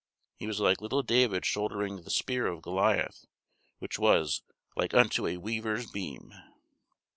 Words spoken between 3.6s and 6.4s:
which was "like unto a weaver's beam."